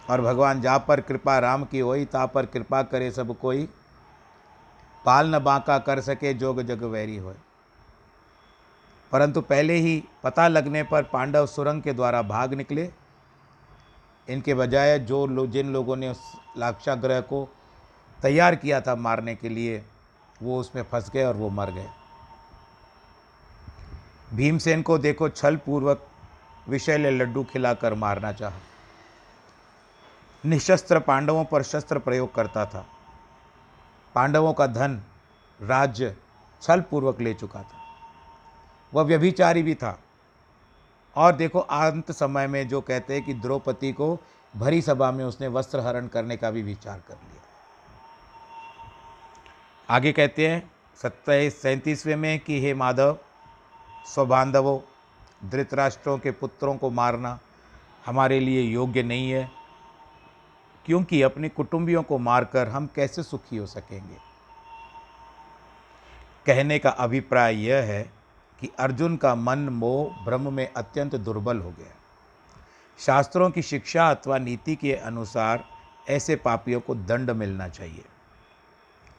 [0.10, 3.70] और भगवान, जा पर कृपा राम की होई, ता पर कृपा करे सब कोई।
[5.06, 7.36] पाल न बांका कर सके, जोग जग वैरी होए।
[9.12, 12.92] परंतु पहले ही पता लगने पर पांडव सुरंग के द्वारा भाग निकले।
[14.30, 16.22] इनके बजाय जो लो, जिन लोगों ने उस
[16.58, 17.50] लाक्षाग्रह को
[18.22, 19.86] तैयार किया था मारने के लिए
[20.42, 21.90] वो उसमें फंस गए और वो मर गए।
[24.34, 26.08] भीमसेन को देखो छल पूर्वक
[26.70, 28.60] विषैले लड्डू खिलाकर मारना चाहा।
[30.46, 32.86] निशस्त्र पांडवों पर शस्त्र प्रयोग करता था।
[34.16, 35.02] पांडवों का धन
[35.62, 36.16] राज्य
[36.62, 37.78] छल पूर्वक ले चुका था।
[38.94, 40.03] वह व्यभिचारी भी था।
[41.16, 44.18] और देखो, अंत समय में जो कहते हैं कि द्रौपदी को
[44.56, 47.42] भरी सभा में उसने वस्त्र हरण करने का भी विचार कर लिया।
[49.90, 50.72] आगे कहते हैं,
[51.02, 53.18] सत्ताईस, सैंतीसवें में कि हे माधव,
[54.06, 54.80] स्वबांधवों,
[55.50, 57.40] धृतराष्ट्रों के पुत्रों को मारना
[58.06, 59.52] हमारे लिए योग्य नहीं है,
[60.86, 64.18] क्योंकि अपने कुटुंबियों को मारकर हम कैसे सुखी हो सकेंगे?
[66.46, 68.23] कहने का अभिप्राय यह है
[68.64, 71.96] कि अर्जुन का मन मोह ब्रह्म में अत्यंत दुर्बल हो गया।
[73.00, 75.66] शास्त्रों की शिक्षा अथवा नीति के अनुसार
[76.10, 78.06] ऐसे पापियों को दंड मिलना चाहिए।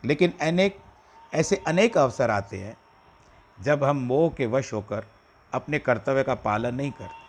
[0.05, 0.79] लेकिन अनेक,
[1.35, 2.77] ऐसे अनेक अवसर आते हैं
[3.61, 5.05] जब हम मोह के वश होकर
[5.55, 7.25] अपने कर्तव्य का पालन नहीं करते।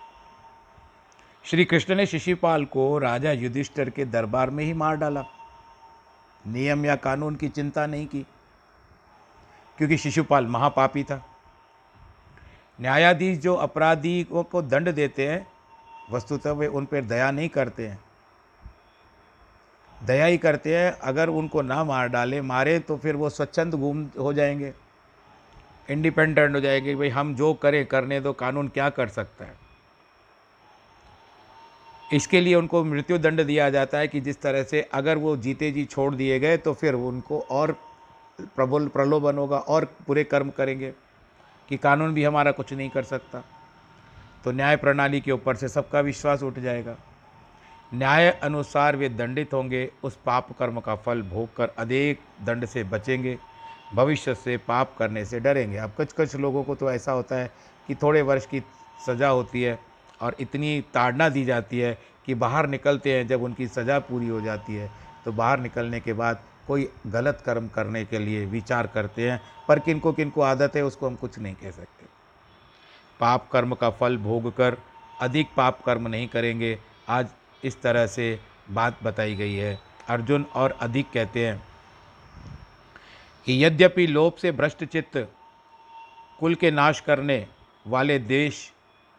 [1.45, 5.25] श्री कृष्ण ने शिशिपाल को राजा युधिष्ठिर के दरबार में ही मार डाला।
[6.47, 8.25] नियम या कानून की चिंता नहीं की,
[9.77, 11.31] क्योंकि शिशुपाल महापापी था।
[12.79, 15.47] न्यायाधीश जो अपराधी को दंड देते हैं,
[16.11, 17.99] वस्तुतः वे उन पर दया नहीं करते हैं।
[20.05, 24.09] दया ही करते हैं, अगर उनको ना मार डाले, मारे तो फिर वो स्वच्छंद घूम
[24.19, 24.73] हो जाएँगे।
[25.89, 29.53] इंडिपेंडेंट हो जाएँगे भाई हम जो करें, करने दो, कानून क्या कर सकता है।
[32.13, 35.71] इसके लिए उनको मृत्यु दंड दिया जाता है कि जिस तरह से अगर वो जीते
[35.71, 37.71] जी छोड़ दिए गए तो फिर उनको और
[38.41, 40.93] प्रबल प्रलोभन होगा और बुरे कर्म करेंगे।
[41.69, 43.43] कि कानून भी हमारा कुछ नहीं कर सकता।
[44.43, 46.95] तो न्याय प्रणाली के ऊपर से सबका विश्वास उठ जाएगा।
[47.91, 52.83] न्याय अनुसार वे दंडित होंगे, उस पाप कर्म का फल भोग कर अधिक दंड से
[52.83, 53.37] बचेंगे,
[53.93, 57.51] भविष्य से पाप करने से डरेंगे। अब कुछ कुछ लोगों को तो ऐसा होता है
[57.87, 58.61] कि थोड़े वर्ष की
[59.07, 59.77] सज़ा होती है
[60.21, 64.41] और इतनी ताड़ना दी जाती है कि बाहर निकलते हैं जब उनकी सज़ा पूरी हो
[64.41, 64.89] जाती है।
[65.25, 69.79] तो बाहर निकलने के बाद कोई गलत कर्म करने के लिए विचार करते हैं, पर
[69.79, 72.05] किनको किनको आदत है, उसको हम कुछ नहीं कह सकते।
[73.19, 74.77] पाप कर्म का फल भोग कर
[75.21, 77.27] अधिक पाप कर्म नहीं करेंगे। आज
[77.63, 81.67] इस तरह से बात बताई गई है। अर्जुन और अधिक कहते हैं
[83.45, 85.31] कि यद्यपि लोभ से भ्रष्ट चित्त
[86.39, 87.47] कुल के नाश करने
[87.87, 88.73] वाले देश,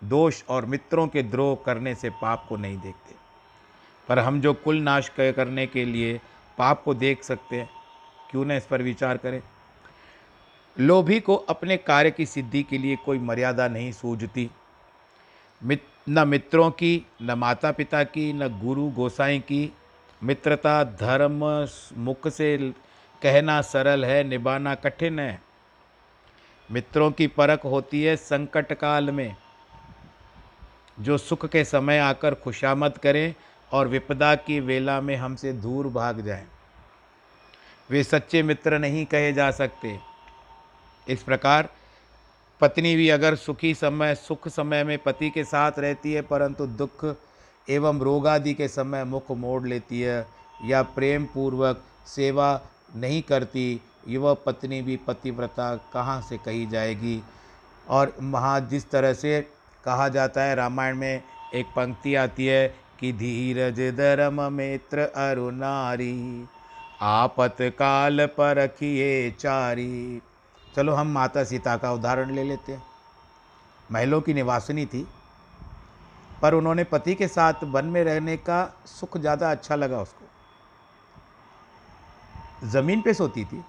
[0.04, 3.14] दोष और मित्रों के द्रोह करने से पाप को नहीं देखते।
[4.08, 6.20] पर हम जो कुल नाश करने के लिए
[6.58, 7.70] पाप को देख सकते हैं।
[8.30, 9.42] क्यों न इस पर विचार करें।
[10.80, 14.50] लोभी को अपने कार्य की सिद्धि के लिए कोई मर्यादा नहीं सूझती।
[15.62, 19.72] मित, न मित्रों की, न माता पिता की, न गुरु गोसाई की।
[20.22, 22.72] मित्रता, धर्म, मुख से
[23.22, 25.42] कहना सरल है, निभाना कठिन है।
[26.72, 29.36] मित्रों की परख होती है संकट काल में।
[31.00, 33.34] जो सुख के समय आकर खुशामद करें
[33.72, 36.46] और विपदा की वेला में हमसे दूर भाग जाएँ।
[37.90, 39.98] वे सच्चे मित्र नहीं कहे जा सकते।
[41.08, 41.68] इस प्रकार
[42.60, 47.16] पत्नी भी अगर सुखी समय, सुख समय में पति के साथ रहती है, परंतु दुख
[47.70, 50.26] एवं रोग आदि के समय मुख मोड़ लेती है
[50.64, 52.60] या प्रेम पूर्वक सेवा
[52.96, 57.22] नहीं करती, युवा पत्नी भी पतिव्रता कहाँ से कही जाएगी?
[57.88, 59.40] और वहाँ जिस तरह से
[59.84, 61.22] कहा जाता है, रामायण में
[61.54, 66.46] एक पंक्ति आती है कि धीरज धर्म मित्र अरुणारी,
[67.02, 70.22] आपत काल पर रखिए चारी।
[70.74, 72.82] चलो हम माता सीता का उदाहरण ले लेते हैं।
[73.92, 75.06] महलों की निवासिनी थी,
[76.42, 80.24] पर उन्होंने पति के साथ वन में रहने का सुख ज़्यादा अच्छा लगा उसको।
[82.68, 83.64] ज़मीन पे सोती थी।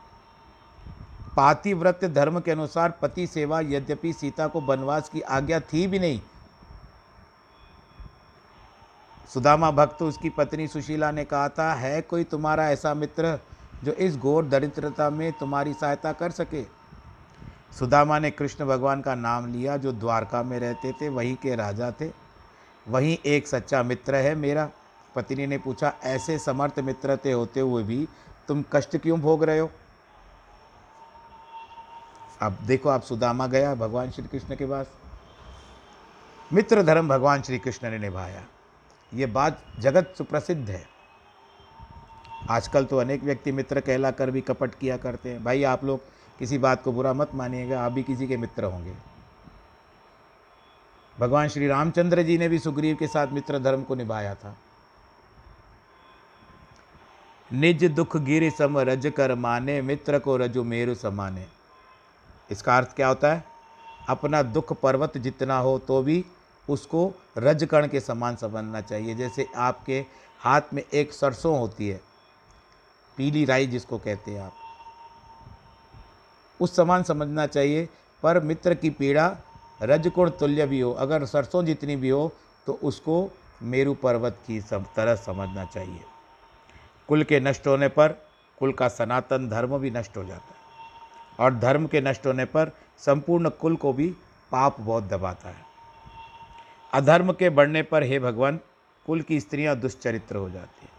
[1.38, 6.20] पातिव्रत धर्म के अनुसार पति सेवा यद्यपि सीता को वनवास की आज्ञा थी भी नहीं
[9.34, 13.40] सुदामा भक्त, उसकी पत्नी सुशीला ने कहा था, है कोई तुम्हारा ऐसा मित्र
[13.84, 16.63] जो इस घोर दरिद्रता में तुम्हारी सहायता कर सके?
[17.80, 21.92] सुदामा ने कृष्ण भगवान का नाम लिया, जो द्वारका में रहते थे, वहीं के राजा
[21.92, 22.12] थे।
[22.88, 24.70] वहीं एक सच्चा मित्र है मेरा।
[25.16, 28.08] पत्नी ने पूछा, ऐसे समर्थ मित्रते होते हुए भी
[28.48, 29.72] तुम कष्ट क्यों भोग रहे हो?
[32.42, 34.88] अब देखो आप सुदामा गया भगवान श्री कृष्ण के पास।
[36.54, 38.44] मित्र धर्म भगवान श्री कृष्ण ने निभाया।
[39.13, 40.86] ये बात जगत सुप्रसिद्ध है।
[42.50, 46.02] आजकल तो अनेक व्यक्ति मित्र कहला कर भी कपट किया करते हैं। भाई, आप लोग
[46.39, 48.93] किसी बात को बुरा मत मानिएगा, आप भी किसी के मित्र होंगे।
[51.20, 54.58] भगवान श्री रामचंद्र जी ने भी सुग्रीव के साथ मित्र धर्म को निभाया था।
[57.54, 61.48] निज दुख गिर सम रज कर माने, मित्र को रजु मेरु समाने।
[62.52, 63.43] इसका अर्थ क्या होता है?
[64.10, 66.26] अपना दुख पर्वत जितना हो तो भी
[66.70, 70.06] उसको रजकण के समान समझना चाहिए। जैसे आपके
[70.42, 72.02] हाथ में एक सरसों होती है,
[73.18, 74.54] पीली राई जिसको कहते हैं आप,
[76.60, 77.88] उस समान समझना चाहिए।
[78.24, 79.36] पर मित्र की पीड़ा,
[79.82, 82.32] रजकुण तुल्य भी हो, अगर सरसों जितनी भी हो
[82.68, 83.30] तो उसको
[83.64, 86.02] मेरु पर्वत की सब तरह समझना चाहिए।
[87.10, 88.08] कुल के नष्ट होने पर,
[88.60, 90.58] कुल का सनातन धर्म भी नष्ट हो जाता है।
[91.40, 94.08] और धर्म के नष्ट होने पर, संपूर्ण कुल को भी
[94.52, 95.67] पाप बहुत दबाता है।
[96.93, 98.60] अधर्म के बढ़ने पर हे भगवान,
[99.06, 100.91] कुल की स्त्रियाँ दुष्चरित्र हो जाती हैं।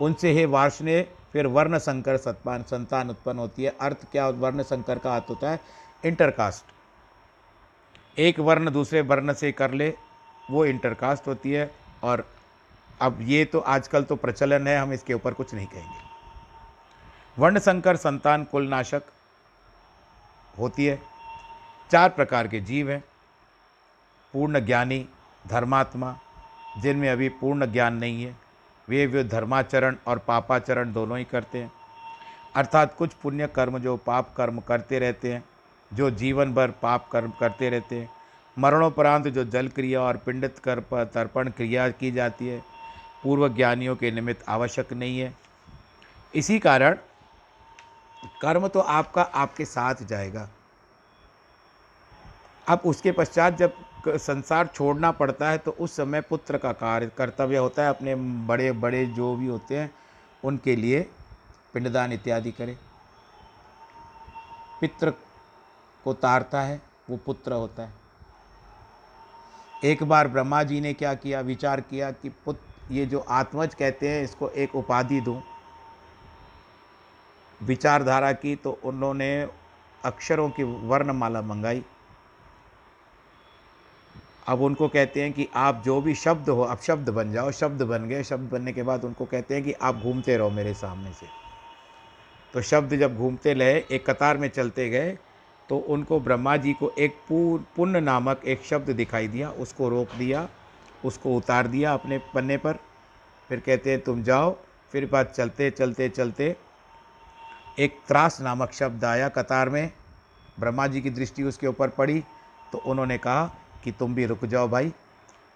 [0.00, 4.98] उनसे हे वार्षणे फिर वर्ण संकर सत्पान, संतान उत्पन्न होती है। अर्थ क्या वर्ण संकर
[4.98, 5.60] का अर्थ होता है?
[6.04, 6.64] इंटरकास्ट
[8.18, 9.94] एक वर्ण दूसरे वर्ण से कर ले,
[10.50, 12.28] वो इंटरकास्ट होती है। और
[13.00, 15.98] अब ये तो आजकल तो प्रचलन है, हम इसके ऊपर कुछ नहीं कहेंगे।
[17.38, 19.02] वर्ण संकर संतान, कुलनाशक
[20.58, 21.02] होती है।
[21.90, 23.04] चार प्रकार के जीव हैं।
[24.34, 25.06] पूर्ण ज्ञानी
[25.46, 26.16] धर्मात्मा,
[26.82, 28.36] जिनमें अभी पूर्ण ज्ञान नहीं है,
[28.88, 31.72] वे वे धर्माचरण और पापाचरण दोनों ही करते हैं।
[32.56, 35.44] अर्थात कुछ पुण्य कर्म जो पाप कर्म करते रहते हैं,
[35.94, 38.10] जो जीवन भर पाप कर्म करते रहते हैं,
[38.58, 42.62] मरणोपरांत जो जल क्रिया और पिंडित कर तर्पण क्रिया की जाती है,
[43.22, 45.34] पूर्व ज्ञानियों के निमित्त आवश्यक नहीं है।
[46.34, 46.98] इसी कारण
[48.42, 50.48] कर्म तो आपका आपके साथ जाएगा।
[52.68, 53.74] अब उसके पश्चात जब
[54.08, 58.14] संसार छोड़ना पड़ता है तो उस समय पुत्र का कार्य, कर्तव्य होता है अपने
[58.46, 59.90] बड़े बड़े जो भी होते हैं,
[60.44, 61.00] उनके लिए
[61.74, 62.76] पिंडदान इत्यादि करे।
[64.80, 65.10] पितृ
[66.06, 67.92] को तारता है, वो पुत्र होता है।
[69.84, 74.08] एक बार ब्रह्मा जी ने क्या किया, विचार किया कि पुत्र ये जो आत्मज कहते
[74.08, 75.42] हैं, इसको एक उपाधि दूँ।
[77.60, 79.48] विचारधारा की तो उन्होंने
[80.04, 81.84] अक्षरों की वर्णमाला मंगाई।
[84.46, 87.82] अब उनको कहते हैं कि आप जो भी शब्द हो, अब शब्द बन जाओ, शब्द
[87.82, 91.12] बन गए, शब्द बनने के बाद उनको कहते हैं कि आप घूमते रहो मेरे सामने
[91.12, 91.26] से।
[92.54, 95.16] तो शब्द जब घूमते रहे, एक कतार में चलते गए
[95.68, 100.48] तो उनको ब्रह्मा जी को एक पुण्य नामक एक शब्द दिखाई दिया, उसको रोक दिया,
[101.04, 102.78] उसको उतार दिया अपने पन्ने पर।
[103.50, 104.56] फिर कहते हैं, तुम जाओ।
[104.92, 106.54] फिर बात चलते चलते चलते,
[107.78, 109.90] एक त्रास नामक शब्द आया कतार में।
[110.60, 112.22] ब्रह्मा जी की दृष्टि उसके ऊपर पड़ी
[112.72, 113.44] तो उन्होंने कहा
[113.84, 114.94] कि तुम भी रुक जाओ भाई।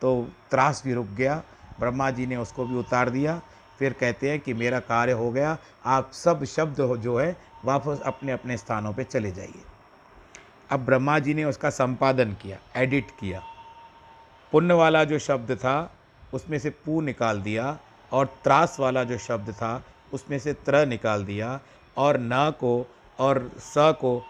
[0.00, 1.42] तो त्रास भी रुक गया।
[1.80, 3.42] ब्रह्मा जी ने उसको भी उतार दिया।
[3.78, 8.32] फिर कहते हैं कि मेरा कार्य हो गया। आप सब शब्द जो है, वापस अपने
[8.32, 9.62] अपने स्थानों पे चले जाइए।
[10.70, 13.42] अब ब्रह्मा जी ने उसका संपादन किया एडिट किया।
[14.52, 15.94] पुण्य वाला जो शब्द था,
[16.34, 17.78] उसमें से पू निकाल दिया
[18.12, 21.60] और त्रास वाला जो शब्द था, उसमें से त्र निकाल दिया
[21.96, 24.24] और न को और स को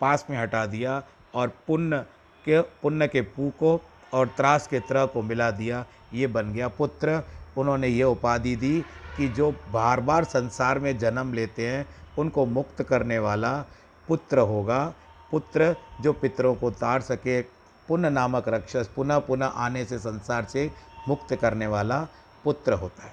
[0.00, 1.02] पास में हटा दिया
[1.34, 2.04] और पुण्य
[2.44, 3.80] के पुण्य के पू को
[4.14, 5.84] और त्रास के त्र को मिला दिया।
[6.14, 7.22] ये बन गया पुत्र।
[7.56, 8.80] उन्होंने ये उपाधि दी
[9.16, 11.86] कि जो बार बार संसार में जन्म लेते हैं,
[12.18, 13.64] उनको मुक्त करने वाला
[14.08, 14.94] पुत्र होगा।
[15.30, 17.42] पुत्र जो पितरों को तार सके,
[17.88, 20.70] पुण्य नामक रक्षस पुनः पुनः आने से संसार से
[21.08, 22.06] मुक्त करने वाला
[22.44, 23.12] पुत्र होता है।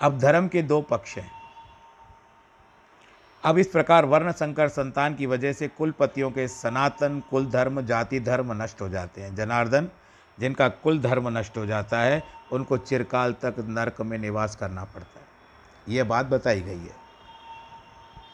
[0.00, 1.39] अब धर्म के दो पक्ष हैं।
[3.44, 8.20] अब इस प्रकार वर्ण संकर संतान की वजह से कुलपतियों के सनातन कुल धर्म जाति
[8.20, 9.88] धर्म नष्ट हो जाते हैं। जनार्दन,
[10.38, 12.22] जिनका कुल धर्म नष्ट हो जाता है,
[12.52, 16.94] उनको चिरकाल तक नरक में निवास करना पड़ता है। ये बात बताई गई है।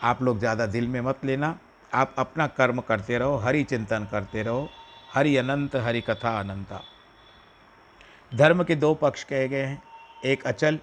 [0.03, 1.59] आप लोग ज़्यादा दिल में मत लेना।
[1.95, 4.69] आप अपना कर्म करते रहो, हरि चिंतन करते रहो।
[5.15, 6.83] हरि अनंत, हरि कथा अनंता।
[8.35, 9.83] धर्म के दो पक्ष कहे गए हैं।
[10.25, 10.79] एक अचल,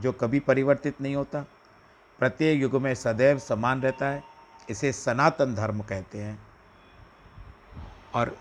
[0.00, 1.44] जो कभी परिवर्तित नहीं होता।
[2.22, 4.24] प्रत्येक युग में सदैव समान रहता है,
[4.70, 6.42] इसे सनातन धर्म कहते हैं।
[8.14, 8.36] और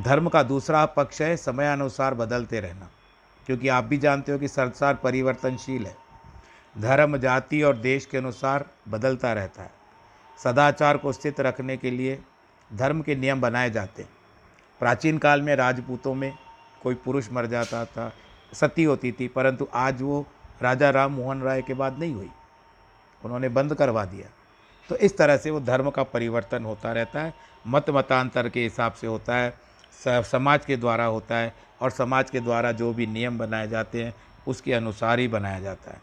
[0.00, 2.90] धर्म का दूसरा पक्ष है, समयानुसार बदलते रहना।
[3.46, 5.96] क्योंकि आप भी जानते हो कि संसार परिवर्तनशील है।
[6.78, 9.70] धर्म, जाति और देश के अनुसार बदलता रहता है।
[10.44, 12.22] सदाचार को स्थित रखने के लिए
[12.72, 14.10] धर्म के नियम बनाए जाते हैं।
[14.80, 16.38] प्राचीन काल में राजपूतों में
[16.82, 18.12] कोई पुरुष मर जाता था,
[18.52, 20.26] सती होती थी, परंतु आज वो
[20.62, 22.30] राजा राम मोहन राय के बाद नहीं हुई।
[23.24, 24.28] उन्होंने बंद करवा दिया।
[24.88, 27.34] तो इस तरह से वो धर्म का परिवर्तन होता रहता है
[27.66, 32.40] मत मतांतर के हिसाब से होता है समाज के द्वारा होता है और समाज के
[32.40, 34.14] द्वारा जो भी नियम बनाए जाते हैं
[34.48, 36.00] उसके अनुसार ही बनाया जाता है।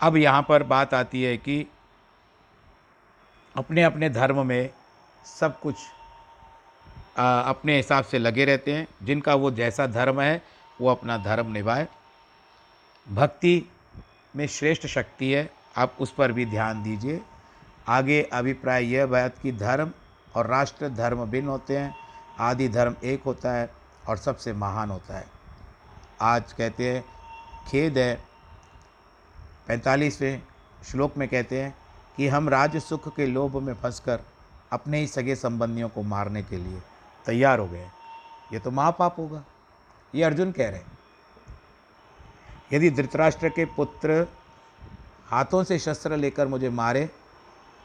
[0.00, 1.66] अब यहाँ पर बात आती है कि
[3.54, 4.70] अपने अपने धर्म में
[5.26, 5.74] सब कुछ
[7.18, 10.42] आ, अपने हिसाब से लगे रहते हैं। जिनका वो जैसा धर्म है
[10.80, 11.86] वो अपना धर्म निभाए।
[13.06, 13.62] भक्ति
[14.36, 17.20] में श्रेष्ठ शक्ति है आप उस पर भी ध्यान दीजिए।
[17.88, 19.90] आगे अभिप्राय यह बात कि धर्म
[20.36, 21.94] और राष्ट्र धर्म भिन्न होते हैं,
[22.40, 23.70] आदि धर्म एक होता है
[24.08, 25.26] और सबसे महान होता है।
[26.20, 27.04] आज कहते हैं,
[27.68, 28.14] खेद है।
[29.68, 30.42] पैंतालीसवें
[30.84, 31.74] श्लोक में कहते हैं
[32.16, 34.20] कि हम राज सुख के लोभ में फंसकर
[34.72, 36.80] अपने ही सगे संबंधियों को मारने के लिए
[37.26, 37.86] तैयार हो गए
[38.52, 39.42] ये तो महापाप होगा।
[40.14, 40.98] ये अर्जुन कह रहे हैं,
[42.72, 44.26] यदि धृतराष्ट्र के पुत्र
[45.34, 47.08] हाथों से शस्त्र लेकर मुझे मारे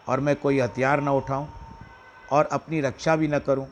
[0.08, 1.48] और मैं कोई हथियार न उठाऊं
[2.32, 3.68] और अपनी रक्षा भी न करूँ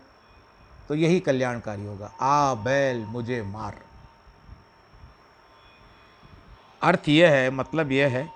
[0.90, 3.80] तो यही कल्याणकारी होगा। आ, बैल, मुझे मार।
[6.82, 8.30] अर्थ यह है मतलब यह है,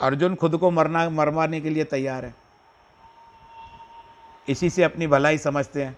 [0.00, 2.34] अर्जुन खुद को मरना मर मारने के लिए तैयार है।
[4.48, 5.96] इसी से अपनी भलाई समझते हैं।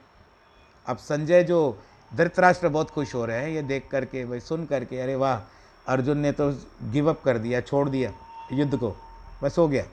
[0.87, 1.83] अब संजय जो
[2.13, 5.41] धृतराष्ट्र बहुत खुश हो रहे हैं, ये देख करके, भाई सुन करके, अरे वाह
[5.87, 6.51] अर्जुन ने तो
[6.83, 8.13] गिव अप कर दिया, छोड़ दिया
[8.53, 8.97] युद्ध को।
[9.43, 9.85] बस हो गया।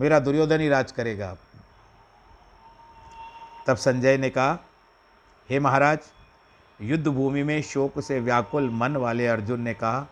[0.00, 1.38] मेरा दुर्योधन ही राज करेगा। आप
[3.66, 4.58] तब संजय ने कहा,
[5.50, 5.98] हे महाराज,
[6.80, 10.06] युद्ध भूमि में शोक से व्याकुल मन वाले अर्जुन ने कहा,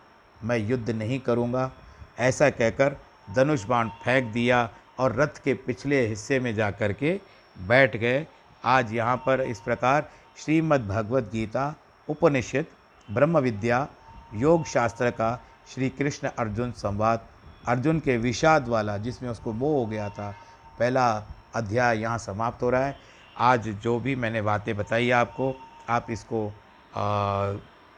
[0.45, 1.71] मैं युद्ध नहीं करूँगा।
[2.19, 2.97] ऐसा कहकर
[3.37, 7.21] धनुष बाण फेंक दिया और रथ के पिछले हिस्से में जा कर के
[7.59, 8.27] बैठ गए।
[8.65, 11.75] आज यहाँ पर इस प्रकार श्रीमद् भगवद गीता
[12.09, 12.67] उपनिषद
[13.11, 13.89] ब्रह्म विद्या
[14.37, 15.41] योग शास्त्र का
[15.75, 17.27] श्री कृष्ण अर्जुन संवाद
[17.69, 20.35] अर्जुन के विषाद वाला जिसमें उसको मोह हो गया था
[20.79, 22.97] पहला अध्याय यहाँ समाप्त हो रहा है।
[23.39, 25.55] आज जो भी मैंने बातें बताई आपको
[25.89, 26.53] आप इसको
[26.97, 27.51] आ,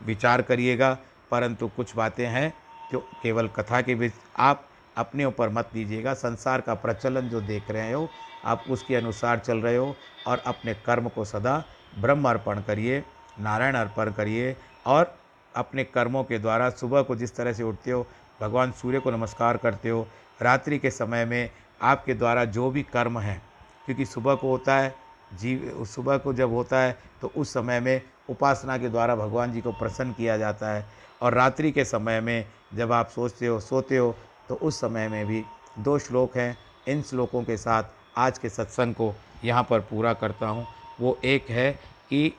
[0.06, 0.98] विचार करिएगा
[1.30, 2.52] परंतु कुछ बातें हैं
[2.92, 7.70] जो केवल कथा के बीच आप अपने ऊपर मत लीजिएगा संसार का प्रचलन जो देख
[7.70, 8.08] रहे हो
[8.44, 9.94] आप उसके अनुसार चल रहे हो
[10.26, 11.64] और अपने कर्म को सदा
[11.98, 13.04] ब्रह्म अर्पण करिए
[13.40, 14.56] नारायण अर्पण करिए
[14.86, 15.18] और
[15.56, 18.06] अपने कर्मों के द्वारा सुबह को जिस तरह से उठते हो,
[18.40, 20.06] भगवान सूर्य को नमस्कार करते हो,
[20.40, 21.50] रात्रि के समय में
[21.80, 23.40] आपके द्वारा जो भी कर्म हैं,
[23.86, 24.94] क्योंकि सुबह को होता है,
[25.32, 28.00] जीव, सुबह को जब होता है तो उस समय में
[28.30, 30.84] उपासना के द्वारा भगवान जी को प्रसन्न किया जाता है।
[31.20, 32.44] और रात्रि के समय में
[32.74, 34.14] जब आप सोचते हो, सोते हो
[34.48, 35.42] तो उस समय में भी
[35.78, 36.56] दो श्लोक हैं,
[36.88, 37.84] इन श्लोकों के साथ
[38.16, 39.12] आज के सत्संग को
[39.44, 40.66] यहाँ पर पूरा करता हूँ।
[41.00, 41.70] वो एक है
[42.10, 42.32] कि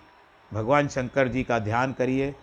[0.52, 2.34] भगवान शंकर जी का ध्यान करिए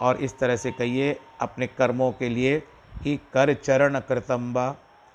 [0.00, 2.60] और इस तरह से कहिए, अपने कर्मों के लिए
[3.02, 4.70] कि कर चरण कृतम्बा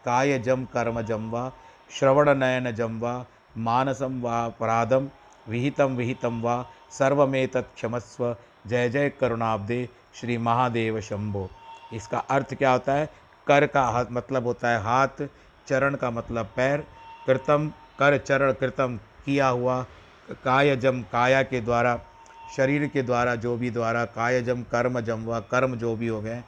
[0.05, 1.51] काय जम कर्म जम्बा,
[1.91, 3.25] श्रवण नयन जम्बा
[3.57, 5.09] मानसम व अपराधम
[5.49, 8.35] विहितम विहितम व सर्वमेतत् क्षमस्व।
[8.67, 11.49] जय जय करुणाब्दे, श्री महादेव शंभो।
[11.93, 13.09] इसका अर्थ क्या होता है?
[13.47, 15.27] कर का हाथ मतलब होता है हाथ,
[15.67, 16.83] चरण का मतलब पैर।
[17.27, 19.85] कृतम, कर चरण कृतम किया हुआ
[20.43, 21.99] कायजम काया के द्वारा
[22.57, 26.43] शरीर के द्वारा जो भी द्वारा कायजम कर्म जम व कर्म जो भी हो गए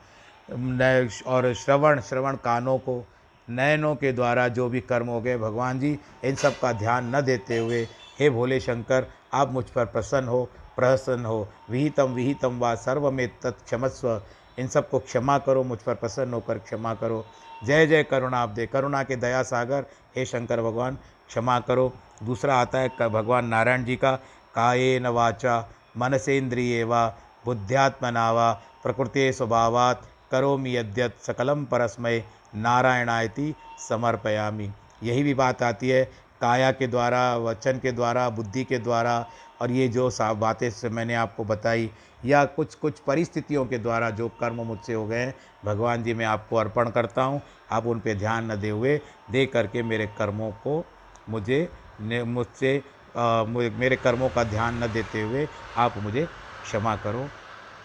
[0.52, 3.06] नय और श्रवण श्रवण कानों को,
[3.50, 7.22] नयनों के द्वारा जो भी कर्म हो गए, भगवान जी, इन सब का ध्यान न
[7.22, 7.88] देते हुए,
[8.20, 13.28] हे भोले शंकर, आप मुझ पर प्रसन्न हो प्रसन्न हो, विहितम विहितम व सर्व में
[13.44, 14.22] तत्क्षमस्व
[14.60, 17.26] इन सबको क्षमा करो, मुझ पर प्रसन्न होकर क्षमा करो।
[17.66, 19.86] जय जय करुणा, आप दे, करुणा के दया सागर,
[20.16, 20.98] हे शंकर भगवान,
[21.28, 21.94] क्षमा करो।
[22.24, 24.16] दूसरा आता है भगवान नारायण जी का
[24.56, 27.06] काये न वाचा मनसेन्द्रिय व
[27.46, 28.52] बुद्ध्यात्मना व
[28.84, 32.24] प्रकृति स्वभावात करोमि यद्यत सकलम परस्मय
[32.56, 34.70] नारायणायति समर्पयामी।
[35.04, 36.04] यही भी बात आती है,
[36.42, 39.26] काया के द्वारा, वचन के द्वारा, बुद्धि के द्वारा
[39.62, 41.90] और ये जो सा बातें से मैंने आपको बताई
[42.26, 45.34] या कुछ कुछ परिस्थितियों के द्वारा जो कर्म मुझसे हो गए हैं,
[45.66, 49.00] भगवान जी मैं आपको अर्पण करता हूँ। आप उन पे ध्यान न दे हुए,
[49.32, 50.84] दे करके मेरे कर्मों को
[51.30, 51.68] मुझे
[52.02, 52.82] मुझसे
[53.16, 55.48] मेरे कर्मों का ध्यान न देते हुए
[55.78, 56.26] आप मुझे
[56.64, 57.32] क्षमा करो।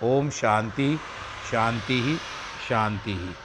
[0.01, 0.89] ओम शांति
[1.43, 2.21] शांति ही
[2.59, 3.37] शांति ही।